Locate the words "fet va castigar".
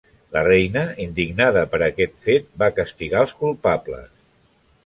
2.29-3.23